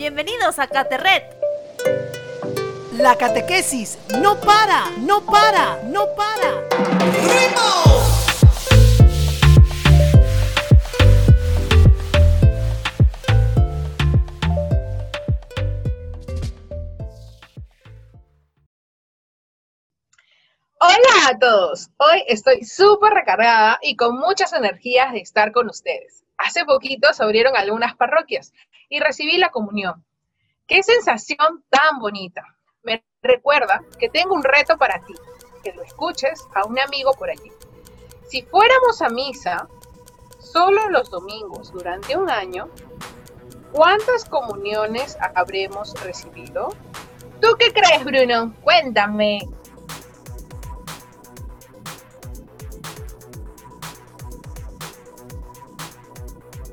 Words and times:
Bienvenidos 0.00 0.58
a 0.58 0.66
Caterret. 0.66 1.24
La 2.92 3.18
catequesis 3.18 3.98
no 4.18 4.40
para, 4.40 4.88
no 5.00 5.26
para, 5.26 5.82
no 5.82 6.06
para. 6.16 6.62
¡Ritmo! 7.20 7.60
Hola 20.80 21.28
a 21.28 21.38
todos, 21.38 21.90
hoy 21.98 22.24
estoy 22.26 22.64
súper 22.64 23.12
recargada 23.12 23.78
y 23.82 23.96
con 23.96 24.18
muchas 24.18 24.54
energías 24.54 25.12
de 25.12 25.20
estar 25.20 25.52
con 25.52 25.68
ustedes. 25.68 26.24
Hace 26.40 26.64
poquito 26.64 27.12
se 27.12 27.22
abrieron 27.22 27.54
algunas 27.54 27.94
parroquias 27.96 28.54
y 28.88 28.98
recibí 28.98 29.36
la 29.36 29.50
comunión. 29.50 30.06
¡Qué 30.66 30.82
sensación 30.82 31.64
tan 31.68 31.98
bonita! 31.98 32.42
Me 32.82 33.04
recuerda 33.22 33.82
que 33.98 34.08
tengo 34.08 34.34
un 34.34 34.42
reto 34.42 34.78
para 34.78 35.04
ti, 35.04 35.12
que 35.62 35.74
lo 35.74 35.82
escuches 35.82 36.46
a 36.54 36.64
un 36.64 36.78
amigo 36.78 37.12
por 37.12 37.28
allí. 37.28 37.52
Si 38.26 38.40
fuéramos 38.42 39.02
a 39.02 39.10
misa 39.10 39.68
solo 40.38 40.88
los 40.88 41.10
domingos 41.10 41.72
durante 41.72 42.16
un 42.16 42.30
año, 42.30 42.70
¿cuántas 43.72 44.24
comuniones 44.24 45.18
habremos 45.34 45.92
recibido? 46.02 46.74
¿Tú 47.42 47.48
qué 47.58 47.70
crees, 47.70 48.02
Bruno? 48.02 48.54
Cuéntame. 48.62 49.40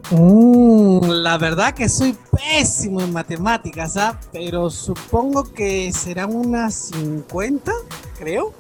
Mm, 0.10 1.02
la 1.22 1.38
verdad 1.38 1.74
que 1.74 1.90
soy 1.90 2.14
pésimo 2.32 3.02
en 3.02 3.12
matemáticas, 3.12 3.98
¿ah? 3.98 4.18
pero 4.32 4.70
supongo 4.70 5.54
que 5.54 5.92
serán 5.92 6.34
unas 6.34 6.92
50, 6.92 7.74
creo. 8.18 8.54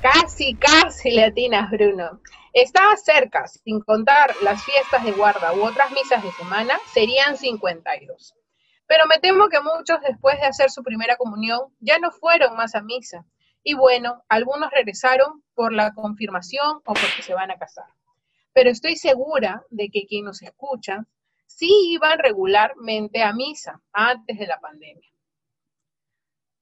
Casi, 0.00 0.54
casi 0.54 1.10
latinas, 1.10 1.70
Bruno. 1.70 2.20
Estaba 2.54 2.96
cerca, 2.96 3.46
sin 3.46 3.80
contar 3.82 4.34
las 4.40 4.64
fiestas 4.64 5.04
de 5.04 5.12
guarda 5.12 5.52
u 5.52 5.62
otras 5.62 5.90
misas 5.92 6.22
de 6.22 6.32
semana, 6.32 6.78
serían 6.94 7.36
52. 7.36 8.34
Pero 8.86 9.06
me 9.06 9.18
temo 9.18 9.50
que 9.50 9.60
muchos 9.60 10.00
después 10.08 10.40
de 10.40 10.46
hacer 10.46 10.70
su 10.70 10.82
primera 10.82 11.18
comunión 11.18 11.60
ya 11.80 11.98
no 11.98 12.10
fueron 12.12 12.56
más 12.56 12.74
a 12.74 12.80
misa. 12.80 13.26
Y 13.62 13.74
bueno, 13.74 14.24
algunos 14.30 14.70
regresaron 14.70 15.42
por 15.54 15.74
la 15.74 15.92
confirmación 15.92 16.78
o 16.78 16.94
porque 16.94 17.22
se 17.22 17.34
van 17.34 17.50
a 17.50 17.58
casar 17.58 17.84
pero 18.58 18.70
estoy 18.70 18.96
segura 18.96 19.64
de 19.70 19.88
que 19.88 20.04
quien 20.08 20.24
nos 20.24 20.42
escucha 20.42 21.06
sí 21.46 21.70
iban 21.92 22.18
regularmente 22.18 23.22
a 23.22 23.32
misa 23.32 23.80
antes 23.92 24.36
de 24.36 24.48
la 24.48 24.58
pandemia. 24.58 25.08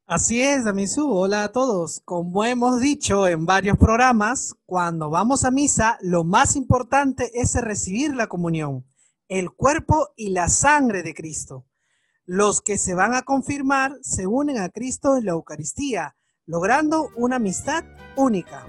Así 0.04 0.42
es, 0.42 0.66
Damisu. 0.66 1.10
Hola 1.10 1.44
a 1.44 1.52
todos. 1.52 2.02
Como 2.04 2.44
hemos 2.44 2.82
dicho 2.82 3.26
en 3.26 3.46
varios 3.46 3.78
programas, 3.78 4.56
cuando 4.66 5.08
vamos 5.08 5.46
a 5.46 5.50
misa, 5.50 5.96
lo 6.02 6.22
más 6.22 6.54
importante 6.54 7.30
es 7.32 7.54
recibir 7.54 8.14
la 8.14 8.26
comunión, 8.26 8.84
el 9.28 9.50
cuerpo 9.50 10.10
y 10.16 10.32
la 10.32 10.50
sangre 10.50 11.02
de 11.02 11.14
Cristo. 11.14 11.64
Los 12.26 12.60
que 12.60 12.76
se 12.76 12.94
van 12.94 13.14
a 13.14 13.22
confirmar 13.22 13.92
se 14.02 14.26
unen 14.26 14.58
a 14.58 14.68
Cristo 14.68 15.16
en 15.16 15.24
la 15.24 15.32
Eucaristía, 15.32 16.14
logrando 16.44 17.08
una 17.16 17.36
amistad 17.36 17.84
única. 18.16 18.66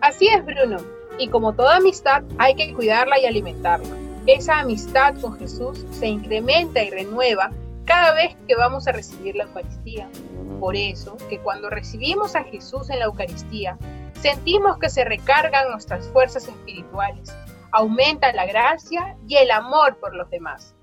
Así 0.00 0.26
es, 0.26 0.44
Bruno. 0.44 1.03
Y 1.18 1.28
como 1.28 1.54
toda 1.54 1.76
amistad, 1.76 2.24
hay 2.38 2.56
que 2.56 2.74
cuidarla 2.74 3.20
y 3.20 3.26
alimentarla. 3.26 3.96
Esa 4.26 4.60
amistad 4.60 5.14
con 5.20 5.38
Jesús 5.38 5.84
se 5.92 6.06
incrementa 6.06 6.82
y 6.82 6.90
renueva 6.90 7.50
cada 7.84 8.14
vez 8.14 8.36
que 8.48 8.56
vamos 8.56 8.88
a 8.88 8.92
recibir 8.92 9.36
la 9.36 9.44
Eucaristía. 9.44 10.08
Por 10.58 10.76
eso, 10.76 11.16
que 11.28 11.38
cuando 11.40 11.70
recibimos 11.70 12.34
a 12.34 12.44
Jesús 12.44 12.90
en 12.90 12.98
la 12.98 13.04
Eucaristía, 13.04 13.78
sentimos 14.20 14.78
que 14.78 14.88
se 14.88 15.04
recargan 15.04 15.70
nuestras 15.70 16.08
fuerzas 16.08 16.48
espirituales, 16.48 17.32
aumenta 17.70 18.32
la 18.32 18.46
gracia 18.46 19.16
y 19.28 19.36
el 19.36 19.50
amor 19.50 19.98
por 20.00 20.14
los 20.14 20.30
demás. 20.30 20.74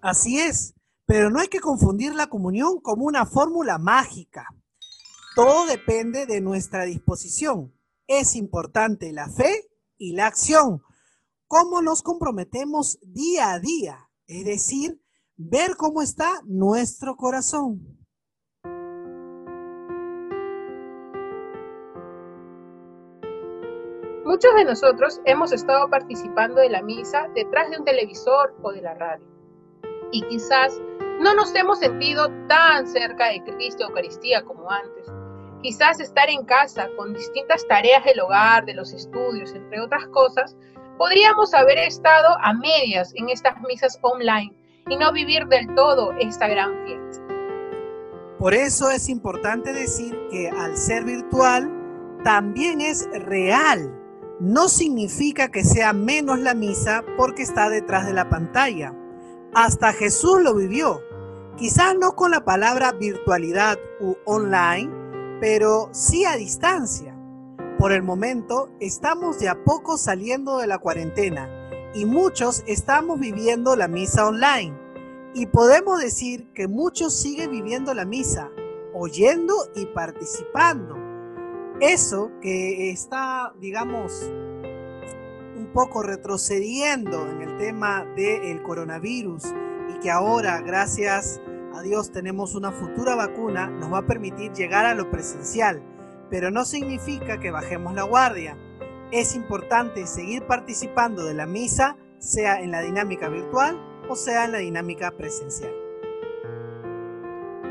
Así 0.00 0.38
es, 0.38 0.74
pero 1.06 1.30
no 1.30 1.40
hay 1.40 1.48
que 1.48 1.60
confundir 1.60 2.14
la 2.14 2.26
comunión 2.26 2.80
como 2.80 3.06
una 3.06 3.24
fórmula 3.24 3.78
mágica. 3.78 4.46
Todo 5.34 5.66
depende 5.66 6.26
de 6.26 6.40
nuestra 6.40 6.84
disposición 6.84 7.73
es 8.06 8.36
importante 8.36 9.12
la 9.12 9.28
fe 9.28 9.68
y 9.96 10.14
la 10.14 10.26
acción. 10.26 10.82
¿Cómo 11.46 11.82
nos 11.82 12.02
comprometemos 12.02 12.98
día 13.02 13.52
a 13.52 13.60
día? 13.60 14.10
Es 14.26 14.44
decir, 14.44 15.00
ver 15.36 15.76
cómo 15.76 16.02
está 16.02 16.40
nuestro 16.44 17.16
corazón. 17.16 17.98
Muchos 24.24 24.54
de 24.56 24.64
nosotros 24.64 25.20
hemos 25.26 25.52
estado 25.52 25.88
participando 25.90 26.60
de 26.60 26.70
la 26.70 26.82
misa 26.82 27.28
detrás 27.34 27.70
de 27.70 27.78
un 27.78 27.84
televisor 27.84 28.56
o 28.62 28.72
de 28.72 28.80
la 28.80 28.94
radio. 28.94 29.26
Y 30.12 30.22
quizás 30.22 30.80
no 31.20 31.34
nos 31.34 31.54
hemos 31.54 31.78
sentido 31.78 32.28
tan 32.48 32.86
cerca 32.86 33.28
de 33.28 33.44
Cristo 33.44 33.84
Eucaristía 33.84 34.42
como 34.44 34.70
antes 34.70 35.06
Quizás 35.64 35.98
estar 35.98 36.28
en 36.28 36.44
casa 36.44 36.90
con 36.94 37.14
distintas 37.14 37.66
tareas 37.66 38.04
del 38.04 38.20
hogar, 38.20 38.66
de 38.66 38.74
los 38.74 38.92
estudios, 38.92 39.50
entre 39.54 39.80
otras 39.80 40.06
cosas, 40.08 40.54
podríamos 40.98 41.54
haber 41.54 41.78
estado 41.78 42.36
a 42.42 42.52
medias 42.52 43.14
en 43.14 43.30
estas 43.30 43.58
misas 43.62 43.98
online 44.02 44.54
y 44.90 44.96
no 44.98 45.10
vivir 45.10 45.46
del 45.46 45.74
todo 45.74 46.12
esta 46.20 46.48
gran 46.48 46.70
fiesta. 46.84 47.24
Por 48.38 48.52
eso 48.52 48.90
es 48.90 49.08
importante 49.08 49.72
decir 49.72 50.14
que 50.30 50.50
al 50.50 50.76
ser 50.76 51.04
virtual 51.04 51.72
también 52.24 52.82
es 52.82 53.08
real. 53.24 53.90
No 54.40 54.68
significa 54.68 55.50
que 55.50 55.64
sea 55.64 55.94
menos 55.94 56.40
la 56.40 56.52
misa 56.52 57.06
porque 57.16 57.42
está 57.42 57.70
detrás 57.70 58.04
de 58.04 58.12
la 58.12 58.28
pantalla. 58.28 58.94
Hasta 59.54 59.94
Jesús 59.94 60.42
lo 60.42 60.54
vivió. 60.54 61.00
Quizás 61.56 61.96
no 61.98 62.14
con 62.16 62.32
la 62.32 62.44
palabra 62.44 62.92
virtualidad 62.92 63.78
u 63.98 64.16
online, 64.26 65.03
pero 65.40 65.88
sí 65.92 66.24
a 66.24 66.36
distancia. 66.36 67.16
Por 67.78 67.92
el 67.92 68.02
momento, 68.02 68.70
estamos 68.80 69.38
de 69.38 69.48
a 69.48 69.64
poco 69.64 69.98
saliendo 69.98 70.58
de 70.58 70.66
la 70.66 70.78
cuarentena 70.78 71.50
y 71.94 72.06
muchos 72.06 72.64
estamos 72.66 73.20
viviendo 73.20 73.76
la 73.76 73.88
misa 73.88 74.26
online. 74.26 74.74
Y 75.34 75.46
podemos 75.46 76.00
decir 76.00 76.52
que 76.54 76.68
muchos 76.68 77.14
siguen 77.14 77.50
viviendo 77.50 77.92
la 77.92 78.04
misa, 78.04 78.50
oyendo 78.94 79.54
y 79.74 79.86
participando. 79.86 80.96
Eso 81.80 82.30
que 82.40 82.90
está, 82.90 83.52
digamos, 83.60 84.30
un 85.56 85.70
poco 85.72 86.02
retrocediendo 86.02 87.26
en 87.28 87.42
el 87.42 87.58
tema 87.58 88.04
del 88.16 88.62
coronavirus 88.62 89.44
y 89.90 90.00
que 90.00 90.10
ahora, 90.10 90.60
gracias 90.60 91.40
a 91.46 91.53
Dios 91.82 92.12
tenemos 92.12 92.54
una 92.54 92.72
futura 92.72 93.14
vacuna, 93.14 93.68
nos 93.68 93.92
va 93.92 93.98
a 93.98 94.06
permitir 94.06 94.52
llegar 94.52 94.86
a 94.86 94.94
lo 94.94 95.10
presencial, 95.10 95.82
pero 96.30 96.50
no 96.50 96.64
significa 96.64 97.38
que 97.38 97.50
bajemos 97.50 97.94
la 97.94 98.04
guardia. 98.04 98.56
Es 99.10 99.34
importante 99.34 100.06
seguir 100.06 100.46
participando 100.46 101.24
de 101.24 101.34
la 101.34 101.46
misa, 101.46 101.96
sea 102.18 102.60
en 102.60 102.70
la 102.70 102.80
dinámica 102.80 103.28
virtual 103.28 103.78
o 104.08 104.16
sea 104.16 104.44
en 104.44 104.52
la 104.52 104.58
dinámica 104.58 105.10
presencial. 105.12 105.72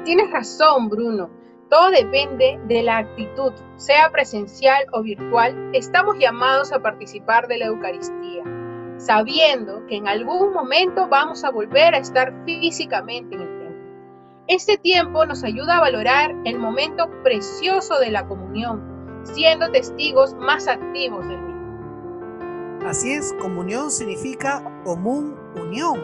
Tienes 0.03 0.31
razón, 0.31 0.89
Bruno. 0.89 1.29
Todo 1.69 1.89
depende 1.89 2.59
de 2.67 2.83
la 2.83 2.97
actitud, 2.97 3.51
sea 3.77 4.11
presencial 4.11 4.85
o 4.91 5.01
virtual, 5.01 5.71
estamos 5.73 6.17
llamados 6.19 6.71
a 6.71 6.79
participar 6.79 7.47
de 7.47 7.57
la 7.57 7.65
Eucaristía, 7.65 8.43
sabiendo 8.97 9.83
que 9.87 9.95
en 9.95 10.07
algún 10.07 10.53
momento 10.53 11.07
vamos 11.07 11.43
a 11.43 11.49
volver 11.49 11.95
a 11.95 11.99
estar 11.99 12.31
físicamente 12.45 13.35
en 13.35 13.41
el 13.41 13.52
este 14.47 14.77
tiempo 14.77 15.25
nos 15.25 15.43
ayuda 15.43 15.77
a 15.77 15.81
valorar 15.81 16.35
el 16.45 16.59
momento 16.59 17.09
precioso 17.23 17.99
de 17.99 18.11
la 18.11 18.27
comunión, 18.27 18.81
siendo 19.23 19.71
testigos 19.71 20.35
más 20.35 20.67
activos 20.67 21.27
del 21.27 21.41
mismo. 21.41 21.53
Así 22.85 23.13
es, 23.13 23.33
comunión 23.41 23.89
significa 23.89 24.61
común 24.83 25.35
unión. 25.55 26.01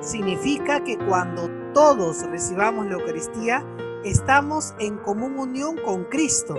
Significa 0.00 0.82
que 0.82 0.96
cuando 0.96 1.50
todos 1.74 2.22
recibamos 2.30 2.86
la 2.86 2.94
Eucaristía, 2.94 3.64
estamos 4.04 4.74
en 4.78 4.96
común 4.98 5.38
unión 5.38 5.76
con 5.84 6.04
Cristo, 6.04 6.54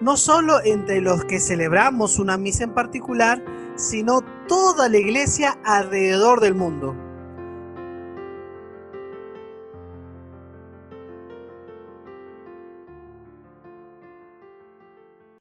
no 0.00 0.16
solo 0.16 0.60
entre 0.64 1.02
los 1.02 1.24
que 1.26 1.38
celebramos 1.38 2.18
una 2.18 2.38
misa 2.38 2.64
en 2.64 2.72
particular, 2.72 3.44
sino 3.76 4.22
toda 4.48 4.88
la 4.88 4.96
iglesia 4.96 5.58
alrededor 5.64 6.40
del 6.40 6.54
mundo. 6.54 6.96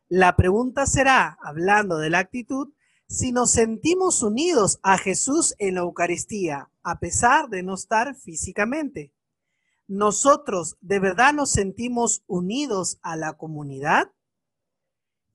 La 0.09 0.37
pregunta 0.37 0.85
será, 0.85 1.37
hablando 1.41 1.97
de 1.97 2.09
la 2.09 2.19
actitud, 2.19 2.69
si 3.09 3.33
nos 3.33 3.51
sentimos 3.51 4.23
unidos 4.23 4.79
a 4.81 4.97
Jesús 4.97 5.53
en 5.59 5.75
la 5.75 5.81
Eucaristía, 5.81 6.69
a 6.81 6.99
pesar 6.99 7.49
de 7.49 7.61
no 7.61 7.73
estar 7.73 8.15
físicamente. 8.15 9.13
¿Nosotros 9.85 10.77
de 10.79 10.99
verdad 10.99 11.33
nos 11.33 11.51
sentimos 11.51 12.23
unidos 12.25 12.99
a 13.01 13.17
la 13.17 13.33
comunidad 13.33 14.11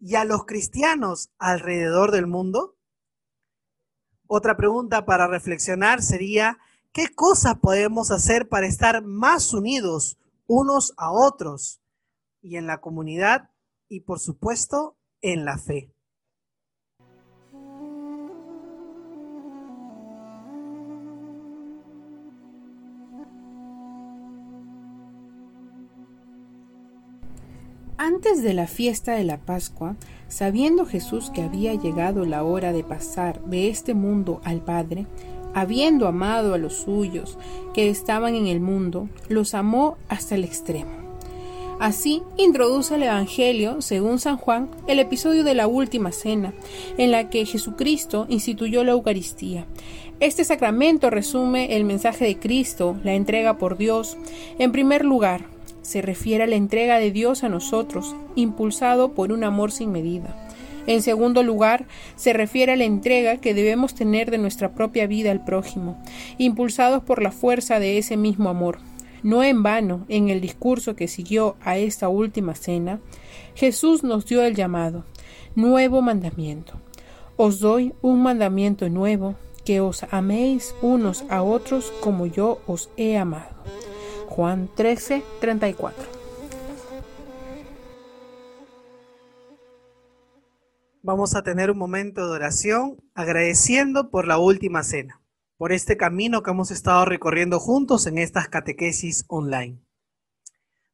y 0.00 0.14
a 0.14 0.24
los 0.24 0.46
cristianos 0.46 1.30
alrededor 1.38 2.10
del 2.10 2.26
mundo? 2.26 2.76
Otra 4.26 4.56
pregunta 4.56 5.04
para 5.04 5.26
reflexionar 5.26 6.00
sería, 6.00 6.58
¿qué 6.92 7.08
cosas 7.08 7.56
podemos 7.58 8.10
hacer 8.10 8.48
para 8.48 8.66
estar 8.66 9.02
más 9.02 9.52
unidos 9.52 10.18
unos 10.46 10.94
a 10.96 11.12
otros 11.12 11.82
y 12.40 12.56
en 12.56 12.66
la 12.66 12.80
comunidad 12.80 13.51
y 13.92 14.00
por 14.00 14.18
supuesto 14.18 14.96
en 15.20 15.44
la 15.44 15.58
fe? 15.58 15.92
Antes 27.98 28.42
de 28.42 28.54
la 28.54 28.66
fiesta 28.66 29.12
de 29.12 29.24
la 29.24 29.36
Pascua, 29.44 29.96
sabiendo 30.26 30.86
Jesús 30.86 31.30
que 31.30 31.42
había 31.42 31.74
llegado 31.74 32.24
la 32.24 32.42
hora 32.42 32.72
de 32.72 32.82
pasar 32.82 33.44
de 33.44 33.68
este 33.68 33.92
mundo 33.94 34.40
al 34.42 34.64
Padre, 34.64 35.06
habiendo 35.54 36.08
amado 36.08 36.54
a 36.54 36.58
los 36.58 36.72
suyos 36.78 37.38
que 37.74 37.90
estaban 37.90 38.34
en 38.34 38.46
el 38.46 38.60
mundo, 38.60 39.10
los 39.28 39.54
amó 39.54 39.98
hasta 40.08 40.34
el 40.34 40.44
extremo. 40.44 41.01
Así 41.82 42.22
introduce 42.36 42.94
el 42.94 43.02
Evangelio, 43.02 43.82
según 43.82 44.20
San 44.20 44.36
Juan, 44.36 44.70
el 44.86 45.00
episodio 45.00 45.42
de 45.42 45.54
la 45.54 45.66
Última 45.66 46.12
Cena, 46.12 46.54
en 46.96 47.10
la 47.10 47.28
que 47.28 47.44
Jesucristo 47.44 48.26
instituyó 48.28 48.84
la 48.84 48.92
Eucaristía. 48.92 49.66
Este 50.20 50.44
sacramento 50.44 51.10
resume 51.10 51.74
el 51.74 51.82
mensaje 51.82 52.24
de 52.24 52.38
Cristo, 52.38 52.96
la 53.02 53.14
entrega 53.14 53.58
por 53.58 53.78
Dios, 53.78 54.16
en 54.60 54.70
primer 54.70 55.04
lugar, 55.04 55.46
se 55.82 56.02
refiere 56.02 56.44
a 56.44 56.46
la 56.46 56.54
entrega 56.54 57.00
de 57.00 57.10
Dios 57.10 57.42
a 57.42 57.48
nosotros, 57.48 58.14
impulsado 58.36 59.12
por 59.12 59.32
un 59.32 59.42
amor 59.42 59.72
sin 59.72 59.90
medida. 59.90 60.36
En 60.86 61.02
segundo 61.02 61.42
lugar, 61.42 61.86
se 62.14 62.32
refiere 62.32 62.74
a 62.74 62.76
la 62.76 62.84
entrega 62.84 63.38
que 63.38 63.54
debemos 63.54 63.96
tener 63.96 64.30
de 64.30 64.38
nuestra 64.38 64.72
propia 64.72 65.08
vida 65.08 65.32
al 65.32 65.44
prójimo, 65.44 66.00
impulsados 66.38 67.02
por 67.02 67.20
la 67.20 67.32
fuerza 67.32 67.80
de 67.80 67.98
ese 67.98 68.16
mismo 68.16 68.50
amor. 68.50 68.78
No 69.22 69.44
en 69.44 69.62
vano, 69.62 70.04
en 70.08 70.28
el 70.28 70.40
discurso 70.40 70.96
que 70.96 71.08
siguió 71.08 71.56
a 71.62 71.78
esta 71.78 72.08
última 72.08 72.54
cena, 72.54 73.00
Jesús 73.54 74.02
nos 74.02 74.26
dio 74.26 74.42
el 74.42 74.54
llamado, 74.54 75.04
nuevo 75.54 76.02
mandamiento. 76.02 76.74
Os 77.36 77.60
doy 77.60 77.94
un 78.02 78.22
mandamiento 78.22 78.88
nuevo, 78.88 79.36
que 79.64 79.80
os 79.80 80.02
améis 80.10 80.74
unos 80.82 81.24
a 81.28 81.42
otros 81.42 81.92
como 82.00 82.26
yo 82.26 82.60
os 82.66 82.90
he 82.96 83.16
amado. 83.16 83.54
Juan 84.26 84.68
13, 84.74 85.22
34. 85.40 86.04
Vamos 91.04 91.34
a 91.34 91.42
tener 91.42 91.70
un 91.70 91.78
momento 91.78 92.26
de 92.26 92.32
oración 92.32 92.96
agradeciendo 93.14 94.10
por 94.10 94.26
la 94.26 94.38
última 94.38 94.82
cena, 94.82 95.20
por 95.62 95.70
este 95.70 95.96
camino 95.96 96.42
que 96.42 96.50
hemos 96.50 96.72
estado 96.72 97.04
recorriendo 97.04 97.60
juntos 97.60 98.08
en 98.08 98.18
estas 98.18 98.48
catequesis 98.48 99.24
online. 99.28 99.80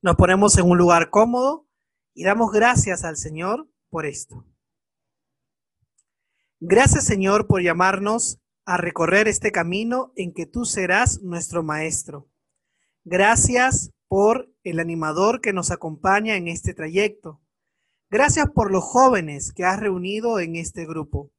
Nos 0.02 0.16
ponemos 0.16 0.58
en 0.58 0.68
un 0.68 0.76
lugar 0.76 1.08
cómodo 1.08 1.66
y 2.12 2.24
damos 2.24 2.52
gracias 2.52 3.02
al 3.02 3.16
Señor 3.16 3.66
por 3.88 4.04
esto. 4.04 4.44
Gracias 6.60 7.06
Señor 7.06 7.46
por 7.46 7.62
llamarnos 7.62 8.40
a 8.66 8.76
recorrer 8.76 9.26
este 9.26 9.52
camino 9.52 10.12
en 10.16 10.34
que 10.34 10.44
tú 10.44 10.66
serás 10.66 11.22
nuestro 11.22 11.62
Maestro 11.62 12.28
Gracias 13.04 13.92
por 14.06 14.52
el 14.64 14.80
animador 14.80 15.40
que 15.40 15.54
nos 15.54 15.70
acompaña 15.70 16.36
en 16.36 16.46
este 16.46 16.74
trayecto. 16.74 17.40
Gracias 18.10 18.50
por 18.50 18.70
los 18.70 18.84
jóvenes 18.84 19.54
que 19.54 19.64
has 19.64 19.80
reunido 19.80 20.40
en 20.40 20.56
este 20.56 20.84
grupo. 20.84 21.32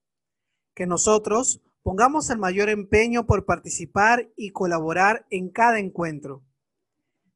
Que 0.73 0.87
nosotros 0.87 1.61
pongamos 1.89 2.29
el 2.29 2.37
mayor 2.37 2.69
empeño 2.69 3.25
por 3.25 3.47
participar 3.47 4.29
y 4.35 4.51
colaborar 4.51 5.25
en 5.31 5.49
cada 5.49 5.79
encuentro. 5.79 6.43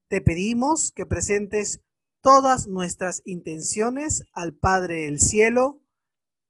Te 0.10 0.22
pedimos 0.22 0.92
que 0.92 1.08
presentes 1.08 1.82
todas 2.22 2.68
nuestras 2.68 3.24
intenciones 3.26 4.28
al 4.32 4.54
Padre 4.54 5.06
del 5.06 5.20
Cielo. 5.20 5.80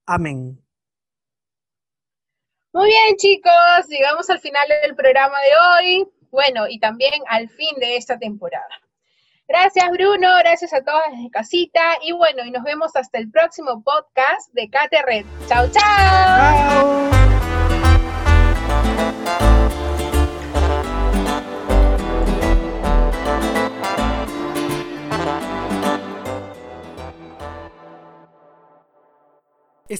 Amén. 0.05 0.61
Muy 2.73 2.87
bien, 2.87 3.15
chicos, 3.15 3.87
llegamos 3.87 4.29
al 4.29 4.41
final 4.41 4.67
del 4.81 4.97
programa 4.97 5.37
de 5.39 6.01
hoy 6.01 6.07
bueno, 6.29 6.67
y 6.67 6.81
también 6.81 7.23
al 7.29 7.47
fin 7.47 7.73
de 7.79 7.95
esta 7.95 8.19
temporada. 8.19 8.81
Gracias 9.47 9.89
Bruno, 9.91 10.27
gracias 10.39 10.73
a 10.73 10.83
todos 10.83 11.03
desde 11.11 11.29
casita 11.29 11.79
y 12.01 12.11
bueno, 12.11 12.43
y 12.43 12.51
nos 12.51 12.63
vemos 12.63 12.93
hasta 12.97 13.17
el 13.17 13.31
próximo 13.31 13.81
podcast 13.81 14.51
de 14.51 14.69
Cate 14.69 15.01
Red. 15.03 15.25
Chao, 15.47 15.69
chao. 15.71 17.22